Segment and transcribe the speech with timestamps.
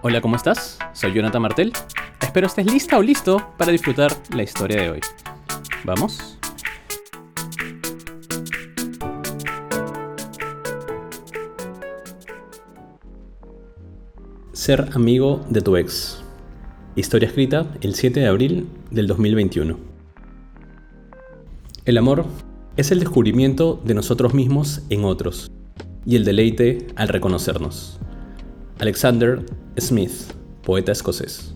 [0.00, 0.78] Hola, ¿cómo estás?
[0.92, 1.72] Soy Jonathan Martel.
[2.22, 5.00] Espero estés lista o listo para disfrutar la historia de hoy.
[5.82, 6.38] ¿Vamos?
[14.52, 16.22] Ser amigo de tu ex.
[16.94, 19.76] Historia escrita el 7 de abril del 2021.
[21.86, 22.24] El amor
[22.76, 25.50] es el descubrimiento de nosotros mismos en otros
[26.06, 27.98] y el deleite al reconocernos.
[28.80, 29.44] Alexander
[29.76, 30.12] Smith,
[30.62, 31.52] poeta escocés.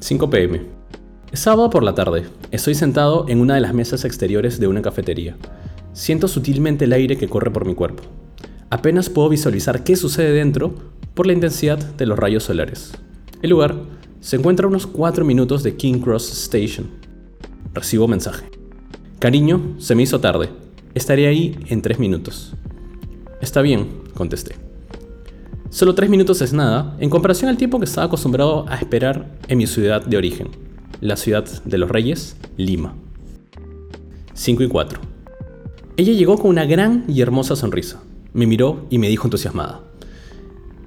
[0.00, 0.60] 5 pm.
[1.32, 2.26] Es sábado por la tarde.
[2.50, 5.38] Estoy sentado en una de las mesas exteriores de una cafetería.
[5.94, 8.02] Siento sutilmente el aire que corre por mi cuerpo.
[8.68, 10.74] Apenas puedo visualizar qué sucede dentro
[11.14, 12.92] por la intensidad de los rayos solares.
[13.40, 13.74] El lugar
[14.20, 16.90] se encuentra a unos 4 minutos de King Cross Station.
[17.72, 18.44] Recibo mensaje.
[19.20, 20.50] Cariño, se me hizo tarde.
[20.92, 22.52] Estaré ahí en 3 minutos.
[23.40, 24.71] Está bien, contesté.
[25.72, 29.56] Solo 3 minutos es nada en comparación al tiempo que estaba acostumbrado a esperar en
[29.56, 30.48] mi ciudad de origen,
[31.00, 32.94] la ciudad de los reyes, Lima.
[34.34, 35.00] 5 y 4.
[35.96, 38.02] Ella llegó con una gran y hermosa sonrisa.
[38.34, 39.80] Me miró y me dijo entusiasmada.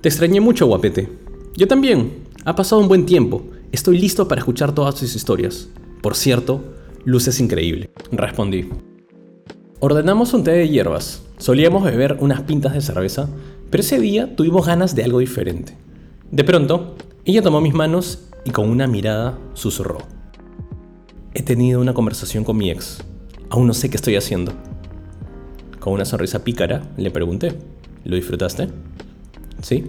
[0.00, 1.08] Te extrañé mucho, guapete.
[1.56, 2.28] Yo también.
[2.44, 3.42] Ha pasado un buen tiempo.
[3.72, 5.68] Estoy listo para escuchar todas tus historias.
[6.00, 6.62] Por cierto,
[7.04, 7.90] luces increíble.
[8.12, 8.68] Respondí.
[9.80, 11.24] Ordenamos un té de hierbas.
[11.38, 13.28] Solíamos beber unas pintas de cerveza
[13.70, 15.76] pero ese día tuvimos ganas de algo diferente.
[16.30, 19.98] De pronto, ella tomó mis manos y con una mirada susurró.
[21.34, 22.98] He tenido una conversación con mi ex.
[23.50, 24.52] Aún no sé qué estoy haciendo.
[25.78, 27.54] Con una sonrisa pícara le pregunté.
[28.04, 28.68] ¿Lo disfrutaste?
[29.62, 29.84] ¿Sí?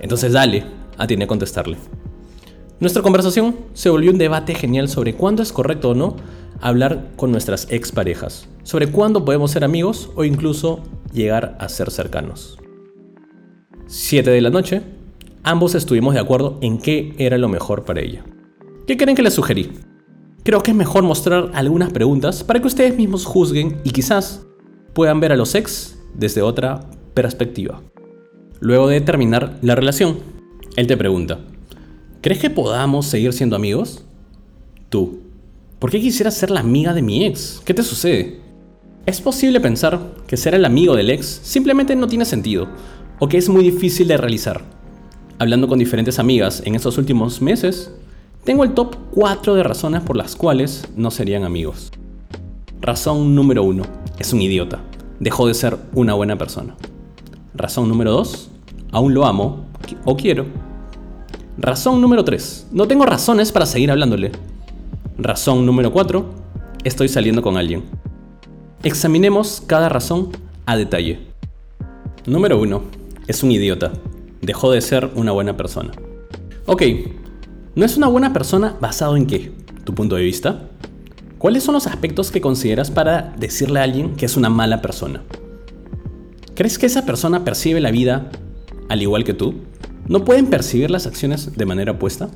[0.00, 0.64] Entonces dale,
[0.98, 1.76] atiné a contestarle.
[2.80, 6.16] Nuestra conversación se volvió un debate genial sobre cuándo es correcto o no
[6.60, 12.58] hablar con nuestras exparejas, sobre cuándo podemos ser amigos o incluso llegar a ser cercanos.
[13.92, 14.80] 7 de la noche,
[15.42, 18.24] ambos estuvimos de acuerdo en qué era lo mejor para ella.
[18.86, 19.70] ¿Qué creen que les sugerí?
[20.44, 24.46] Creo que es mejor mostrar algunas preguntas para que ustedes mismos juzguen y quizás
[24.94, 27.82] puedan ver a los ex desde otra perspectiva.
[28.60, 30.20] Luego de terminar la relación,
[30.76, 31.40] él te pregunta,
[32.22, 34.06] ¿crees que podamos seguir siendo amigos?
[34.88, 35.20] Tú,
[35.78, 37.60] ¿por qué quisieras ser la amiga de mi ex?
[37.62, 38.40] ¿Qué te sucede?
[39.04, 42.68] Es posible pensar que ser el amigo del ex simplemente no tiene sentido,
[43.22, 44.62] o que es muy difícil de realizar.
[45.38, 47.92] Hablando con diferentes amigas en estos últimos meses,
[48.42, 51.92] tengo el top 4 de razones por las cuales no serían amigos.
[52.80, 53.84] Razón número 1.
[54.18, 54.80] Es un idiota.
[55.20, 56.74] Dejó de ser una buena persona.
[57.54, 58.50] Razón número 2.
[58.90, 59.66] Aún lo amo
[60.04, 60.46] o quiero.
[61.58, 62.70] Razón número 3.
[62.72, 64.32] No tengo razones para seguir hablándole.
[65.16, 66.26] Razón número 4.
[66.82, 67.84] Estoy saliendo con alguien.
[68.82, 70.30] Examinemos cada razón
[70.66, 71.20] a detalle.
[72.26, 73.92] Número 1 es un idiota.
[74.40, 75.92] Dejó de ser una buena persona.
[76.66, 76.82] Ok,
[77.74, 79.52] ¿no es una buena persona basado en qué?
[79.84, 80.68] ¿Tu punto de vista?
[81.38, 85.22] ¿Cuáles son los aspectos que consideras para decirle a alguien que es una mala persona?
[86.54, 88.30] ¿Crees que esa persona percibe la vida
[88.88, 89.54] al igual que tú?
[90.06, 92.28] ¿No pueden percibir las acciones de manera opuesta?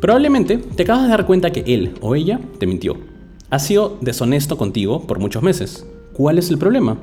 [0.00, 2.96] Probablemente te acabas de dar cuenta que él o ella te mintió.
[3.50, 5.86] Ha sido deshonesto contigo por muchos meses.
[6.12, 6.98] ¿Cuál es el problema?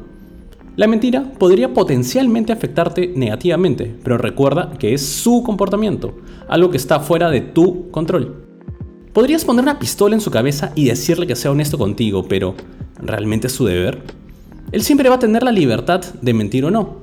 [0.77, 6.99] La mentira podría potencialmente afectarte negativamente, pero recuerda que es su comportamiento, algo que está
[6.99, 8.45] fuera de tu control.
[9.11, 12.53] Podrías poner una pistola en su cabeza y decirle que sea honesto contigo, pero
[13.01, 14.03] ¿realmente es su deber?
[14.71, 16.97] Él siempre va a tener la libertad de mentir o no.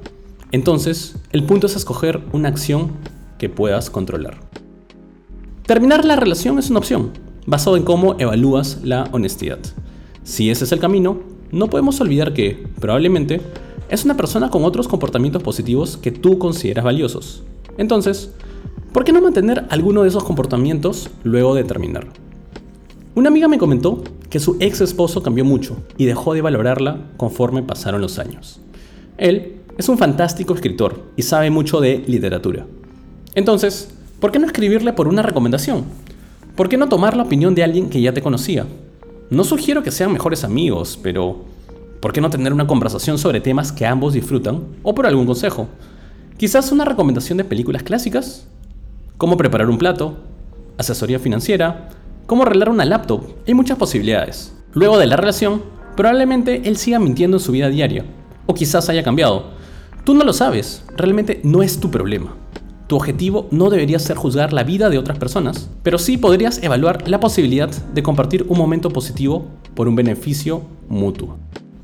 [0.53, 2.93] Entonces, el punto es escoger una acción
[3.39, 4.39] que puedas controlar.
[5.67, 7.11] Terminar la relación es una opción,
[7.45, 9.59] basado en cómo evalúas la honestidad.
[10.23, 13.41] Si ese es el camino, no podemos olvidar que, probablemente,
[13.95, 17.45] es una persona con otros comportamientos positivos que tú consideras valiosos.
[17.79, 18.33] Entonces,
[18.93, 22.09] ¿por qué no mantener alguno de esos comportamientos luego de terminar?
[23.15, 27.63] Una amiga me comentó que su ex esposo cambió mucho y dejó de valorarla conforme
[27.63, 28.61] pasaron los años.
[29.17, 32.67] Él es un fantástico escritor y sabe mucho de literatura.
[33.37, 35.85] Entonces, ¿por qué no escribirle por una recomendación?
[36.57, 38.67] ¿Por qué no tomar la opinión de alguien que ya te conocía?
[39.31, 41.54] No sugiero que sean mejores amigos, pero
[42.05, 45.69] ¿Por qué no tener una conversación sobre temas que ambos disfrutan o por algún consejo?
[46.37, 48.47] Quizás una recomendación de películas clásicas,
[49.17, 50.19] cómo preparar un plato,
[50.77, 51.89] asesoría financiera,
[52.27, 54.55] cómo arreglar una laptop, hay muchas posibilidades.
[54.75, 55.63] Luego de la relación,
[55.97, 58.05] probablemente él siga mintiendo en su vida diaria,
[58.45, 59.53] o quizás haya cambiado.
[60.05, 62.37] Tú no lo sabes, realmente no es tu problema.
[62.87, 67.09] Tu objetivo no debería ser juzgar la vida de otras personas, pero sí podrías evaluar
[67.09, 71.39] la posibilidad de compartir un momento positivo por un beneficio mutuo.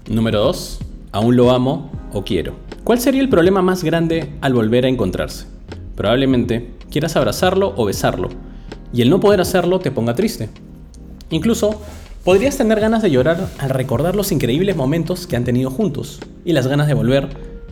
[0.08, 0.78] Número 2.
[1.12, 2.54] Aún lo amo o quiero.
[2.84, 5.46] ¿Cuál sería el problema más grande al volver a encontrarse?
[5.94, 8.28] Probablemente quieras abrazarlo o besarlo,
[8.92, 10.48] y el no poder hacerlo te ponga triste.
[11.28, 11.80] Incluso
[12.24, 16.52] podrías tener ganas de llorar al recordar los increíbles momentos que han tenido juntos, y
[16.52, 17.28] las ganas de volver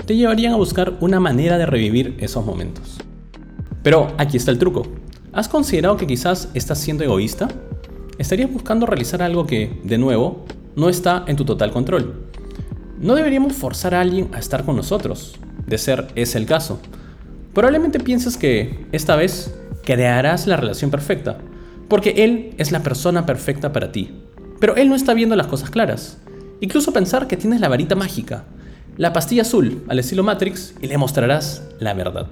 [0.06, 2.98] te llevarían a buscar una manera de revivir esos momentos.
[3.82, 4.86] Pero aquí está el truco.
[5.32, 7.48] ¿Has considerado que quizás estás siendo egoísta?
[8.18, 10.44] ¿Estarías buscando realizar algo que, de nuevo,
[10.78, 12.14] no está en tu total control?
[13.00, 15.34] No deberíamos forzar a alguien a estar con nosotros.
[15.66, 16.80] De ser es el caso.
[17.52, 19.52] Probablemente pienses que, esta vez,
[19.82, 21.38] crearás la relación perfecta,
[21.88, 24.22] porque él es la persona perfecta para ti.
[24.60, 26.18] Pero él no está viendo las cosas claras.
[26.60, 28.44] Incluso pensar que tienes la varita mágica,
[28.96, 32.28] la pastilla azul al estilo Matrix y le mostrarás la verdad.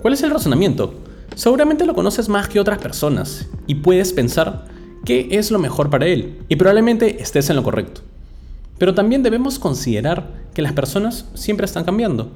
[0.00, 0.94] ¿Cuál es el razonamiento?
[1.34, 4.64] Seguramente lo conoces más que otras personas y puedes pensar
[5.04, 8.02] qué es lo mejor para él y probablemente estés en lo correcto.
[8.78, 12.30] Pero también debemos considerar que las personas siempre están cambiando,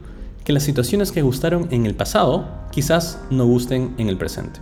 [0.45, 4.61] que las situaciones que gustaron en el pasado quizás no gusten en el presente.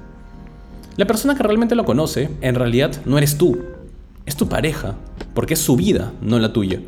[0.97, 3.59] La persona que realmente lo conoce en realidad no eres tú,
[4.27, 4.95] es tu pareja,
[5.35, 6.81] porque es su vida, no la tuya.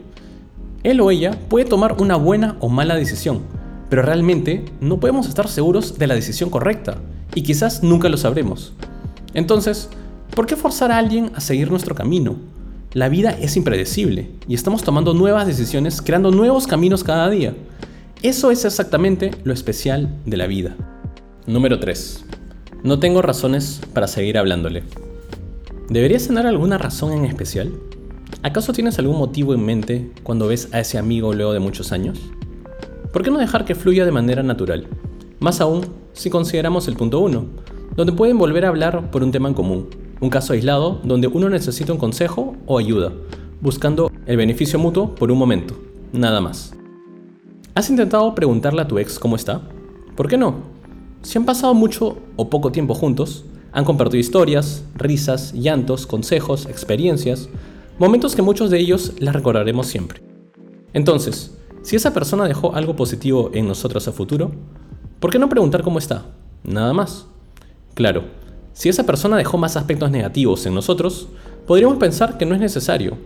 [0.83, 3.41] Él o ella puede tomar una buena o mala decisión,
[3.89, 6.99] pero realmente no podemos estar seguros de la decisión correcta,
[7.35, 8.75] y quizás nunca lo sabremos.
[9.33, 9.89] Entonces,
[10.35, 12.37] ¿por qué forzar a alguien a seguir nuestro camino?
[12.93, 17.55] La vida es impredecible y estamos tomando nuevas decisiones, creando nuevos caminos cada día.
[18.23, 20.77] Eso es exactamente lo especial de la vida.
[21.47, 22.25] Número 3.
[22.83, 24.83] No tengo razones para seguir hablándole.
[25.89, 27.73] ¿Deberías tener alguna razón en especial?
[28.43, 32.19] ¿Acaso tienes algún motivo en mente cuando ves a ese amigo luego de muchos años?
[33.13, 34.87] ¿Por qué no dejar que fluya de manera natural?
[35.39, 37.45] Más aún si consideramos el punto 1,
[37.97, 39.89] donde pueden volver a hablar por un tema en común,
[40.21, 43.13] un caso aislado donde uno necesita un consejo o ayuda,
[43.61, 45.75] buscando el beneficio mutuo por un momento,
[46.13, 46.75] nada más.
[47.75, 49.63] ¿Has intentado preguntarle a tu ex cómo está?
[50.17, 50.55] ¿Por qué no?
[51.23, 57.49] Si han pasado mucho o poco tiempo juntos, han compartido historias, risas, llantos, consejos, experiencias,
[57.99, 60.23] momentos que muchos de ellos las recordaremos siempre.
[60.93, 64.53] Entonces, si esa persona dejó algo positivo en nosotros a futuro,
[65.19, 66.27] ¿por qué no preguntar cómo está?
[66.63, 67.27] Nada más.
[67.95, 68.25] Claro,
[68.75, 71.29] si esa persona dejó más aspectos negativos en nosotros,
[71.65, 73.17] podríamos pensar que no es necesario.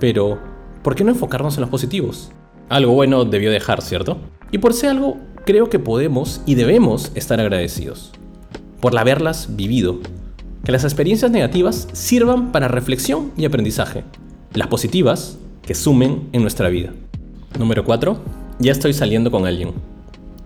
[0.00, 0.38] Pero,
[0.82, 2.30] ¿por qué no enfocarnos en los positivos?
[2.70, 4.16] Algo bueno debió dejar, ¿cierto?
[4.50, 8.12] Y por ser algo, creo que podemos y debemos estar agradecidos.
[8.80, 9.98] Por haberlas vivido.
[10.64, 14.02] Que las experiencias negativas sirvan para reflexión y aprendizaje.
[14.54, 16.94] Las positivas, que sumen en nuestra vida.
[17.58, 18.18] Número 4.
[18.60, 19.72] Ya estoy saliendo con alguien.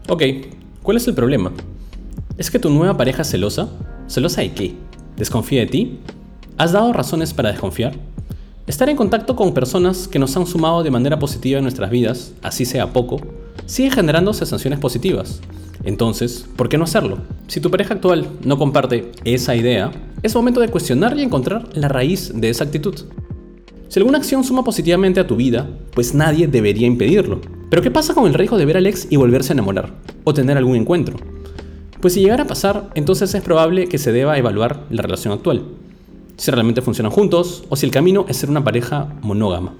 [0.08, 0.25] Ok,
[0.82, 1.52] ¿cuál es el problema?
[2.37, 3.69] ¿Es que tu nueva pareja celosa
[4.10, 4.74] ¿Celosa de qué?
[5.16, 5.98] ¿Desconfía de ti?
[6.58, 7.94] ¿Has dado razones para desconfiar?
[8.66, 12.32] Estar en contacto con personas que nos han sumado de manera positiva en nuestras vidas,
[12.42, 13.20] así sea poco,
[13.66, 15.40] sigue generando sensaciones positivas.
[15.84, 17.18] Entonces, ¿por qué no hacerlo?
[17.46, 19.92] Si tu pareja actual no comparte esa idea,
[20.24, 22.96] es momento de cuestionar y encontrar la raíz de esa actitud.
[23.86, 27.42] Si alguna acción suma positivamente a tu vida, pues nadie debería impedirlo.
[27.70, 29.94] Pero ¿qué pasa con el riesgo de ver al ex y volverse a enamorar?
[30.24, 31.16] O tener algún encuentro.
[32.00, 35.64] Pues si llegara a pasar, entonces es probable que se deba evaluar la relación actual.
[36.37, 39.75] Si realmente funcionan juntos o si el camino es ser una pareja monógama.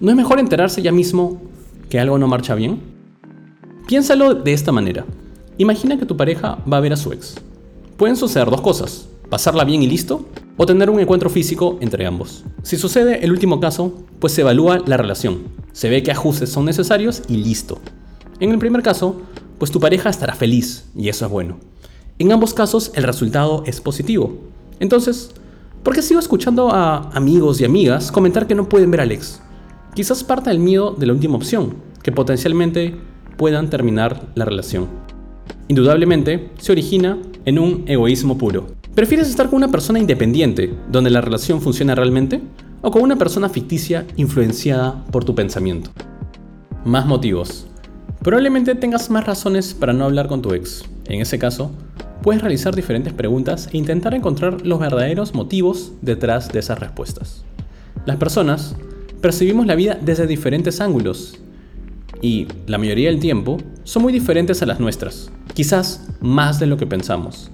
[0.00, 1.42] ¿No es mejor enterarse ya mismo
[1.90, 2.80] que algo no marcha bien?
[3.86, 5.04] Piénsalo de esta manera.
[5.58, 7.34] Imagina que tu pareja va a ver a su ex.
[7.98, 12.44] Pueden suceder dos cosas, pasarla bien y listo, o tener un encuentro físico entre ambos.
[12.62, 15.42] Si sucede el último caso, pues se evalúa la relación,
[15.72, 17.78] se ve qué ajustes son necesarios y listo.
[18.40, 19.20] En el primer caso,
[19.58, 21.58] pues tu pareja estará feliz y eso es bueno.
[22.18, 24.38] En ambos casos el resultado es positivo.
[24.80, 25.30] Entonces,
[25.82, 29.40] ¿por qué sigo escuchando a amigos y amigas comentar que no pueden ver a Alex?
[29.94, 32.96] Quizás parta del miedo de la última opción, que potencialmente
[33.36, 34.88] puedan terminar la relación.
[35.68, 38.66] Indudablemente, se origina en un egoísmo puro.
[38.94, 42.40] ¿Prefieres estar con una persona independiente, donde la relación funciona realmente,
[42.82, 45.90] o con una persona ficticia influenciada por tu pensamiento?
[46.84, 47.67] Más motivos.
[48.28, 50.84] Probablemente tengas más razones para no hablar con tu ex.
[51.06, 51.70] En ese caso,
[52.20, 57.46] puedes realizar diferentes preguntas e intentar encontrar los verdaderos motivos detrás de esas respuestas.
[58.04, 58.76] Las personas
[59.22, 61.38] percibimos la vida desde diferentes ángulos
[62.20, 66.76] y, la mayoría del tiempo, son muy diferentes a las nuestras, quizás más de lo
[66.76, 67.50] que pensamos.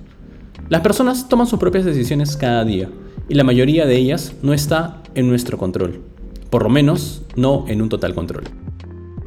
[0.71, 2.91] Las personas toman sus propias decisiones cada día
[3.29, 6.03] y la mayoría de ellas no está en nuestro control,
[6.51, 8.43] por lo menos no en un total control.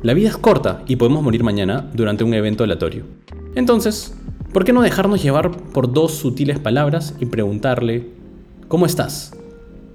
[0.03, 3.05] La vida es corta y podemos morir mañana durante un evento aleatorio.
[3.55, 4.15] Entonces,
[4.53, 8.07] ¿por qué no dejarnos llevar por dos sutiles palabras y preguntarle,
[8.67, 9.35] ¿cómo estás?